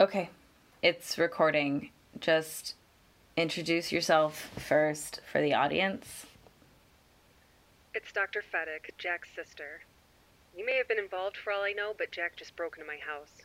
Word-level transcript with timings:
Okay, 0.00 0.30
it's 0.82 1.18
recording. 1.18 1.90
Just 2.18 2.74
introduce 3.36 3.92
yourself 3.92 4.50
first 4.58 5.20
for 5.30 5.40
the 5.40 5.54
audience. 5.54 6.26
It's 7.94 8.10
Dr. 8.10 8.42
Fedek, 8.42 8.90
Jack's 8.98 9.28
sister. 9.32 9.82
You 10.56 10.66
may 10.66 10.76
have 10.78 10.88
been 10.88 10.98
involved 10.98 11.36
for 11.36 11.52
all 11.52 11.62
I 11.62 11.70
know, 11.70 11.94
but 11.96 12.10
Jack 12.10 12.34
just 12.34 12.56
broke 12.56 12.76
into 12.76 12.88
my 12.88 12.96
house. 12.96 13.44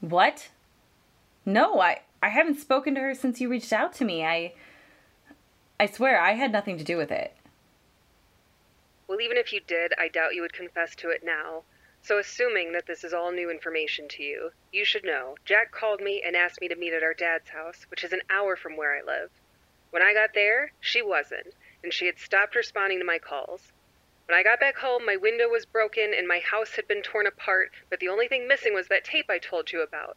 What? 0.00 0.48
No, 1.44 1.80
I 1.80 2.00
I 2.22 2.30
haven't 2.30 2.58
spoken 2.58 2.94
to 2.94 3.02
her 3.02 3.14
since 3.14 3.42
you 3.42 3.50
reached 3.50 3.74
out 3.74 3.92
to 3.96 4.06
me. 4.06 4.24
I 4.24 4.54
I 5.78 5.84
swear 5.84 6.18
I 6.18 6.32
had 6.32 6.50
nothing 6.50 6.78
to 6.78 6.84
do 6.84 6.96
with 6.96 7.10
it. 7.10 7.36
Well, 9.06 9.20
even 9.20 9.36
if 9.36 9.52
you 9.52 9.60
did, 9.66 9.92
I 9.98 10.08
doubt 10.08 10.34
you 10.34 10.40
would 10.40 10.54
confess 10.54 10.94
to 10.96 11.10
it 11.10 11.22
now. 11.22 11.64
So, 12.02 12.18
assuming 12.18 12.72
that 12.72 12.86
this 12.86 13.04
is 13.04 13.12
all 13.12 13.30
new 13.30 13.50
information 13.50 14.08
to 14.08 14.22
you, 14.22 14.52
you 14.72 14.84
should 14.84 15.04
know 15.04 15.36
Jack 15.44 15.70
called 15.70 16.00
me 16.00 16.22
and 16.22 16.34
asked 16.34 16.60
me 16.60 16.68
to 16.68 16.74
meet 16.74 16.94
at 16.94 17.02
our 17.02 17.12
dad's 17.12 17.50
house, 17.50 17.86
which 17.90 18.02
is 18.02 18.12
an 18.12 18.22
hour 18.30 18.56
from 18.56 18.76
where 18.76 18.96
I 18.96 19.02
live. 19.02 19.30
When 19.90 20.02
I 20.02 20.14
got 20.14 20.32
there, 20.32 20.72
she 20.80 21.02
wasn't, 21.02 21.54
and 21.82 21.92
she 21.92 22.06
had 22.06 22.18
stopped 22.18 22.54
responding 22.54 23.00
to 23.00 23.04
my 23.04 23.18
calls. 23.18 23.72
When 24.26 24.38
I 24.38 24.42
got 24.42 24.60
back 24.60 24.76
home, 24.76 25.04
my 25.04 25.16
window 25.16 25.48
was 25.48 25.66
broken 25.66 26.14
and 26.14 26.28
my 26.28 26.38
house 26.38 26.76
had 26.76 26.86
been 26.86 27.02
torn 27.02 27.26
apart, 27.26 27.72
but 27.88 28.00
the 28.00 28.08
only 28.08 28.28
thing 28.28 28.46
missing 28.46 28.72
was 28.72 28.88
that 28.88 29.04
tape 29.04 29.28
I 29.28 29.38
told 29.38 29.72
you 29.72 29.82
about. 29.82 30.16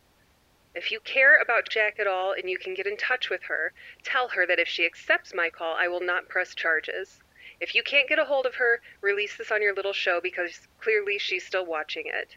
If 0.75 0.91
you 0.91 0.99
care 0.99 1.35
about 1.41 1.67
Jack 1.67 1.99
at 1.99 2.07
all 2.07 2.31
and 2.31 2.49
you 2.49 2.57
can 2.57 2.75
get 2.75 2.87
in 2.87 2.95
touch 2.95 3.29
with 3.29 3.43
her, 3.43 3.73
tell 4.03 4.29
her 4.29 4.45
that 4.45 4.59
if 4.59 4.67
she 4.67 4.85
accepts 4.85 5.33
my 5.33 5.49
call, 5.49 5.75
I 5.75 5.87
will 5.87 5.99
not 5.99 6.29
press 6.29 6.55
charges. 6.55 7.19
If 7.59 7.75
you 7.75 7.83
can't 7.83 8.09
get 8.09 8.19
a 8.19 8.25
hold 8.25 8.45
of 8.45 8.55
her, 8.55 8.81
release 9.01 9.37
this 9.37 9.51
on 9.51 9.61
your 9.61 9.73
little 9.73 9.93
show 9.93 10.19
because 10.21 10.59
clearly 10.79 11.17
she's 11.17 11.45
still 11.45 11.65
watching 11.65 12.05
it. 12.07 12.35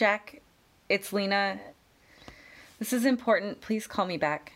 Jack, 0.00 0.40
it's 0.88 1.12
Lena. 1.12 1.60
This 2.78 2.94
is 2.94 3.04
important. 3.04 3.60
Please 3.60 3.86
call 3.86 4.06
me 4.06 4.16
back. 4.16 4.54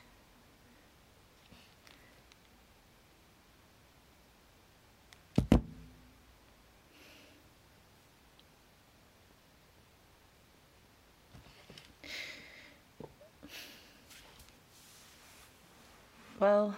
Well, 16.40 16.74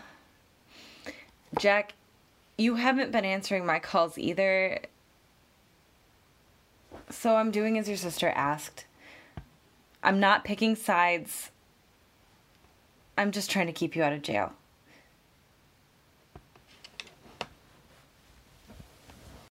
Jack, 1.59 1.95
you 2.59 2.77
haven't 2.77 3.13
been 3.13 3.25
answering 3.25 3.65
my 3.65 3.79
calls 3.79 4.19
either. 4.19 4.81
So 7.11 7.37
I'm 7.37 7.51
doing 7.51 7.79
as 7.79 7.89
your 7.89 7.97
sister 7.97 8.29
asked. 8.29 8.85
I'm 10.03 10.21
not 10.21 10.45
picking 10.45 10.77
sides. 10.77 11.51
I'm 13.19 13.31
just 13.31 13.51
trying 13.51 13.67
to 13.67 13.73
keep 13.73 13.97
you 13.97 14.03
out 14.03 14.13
of 14.13 14.23
jail. 14.23 14.53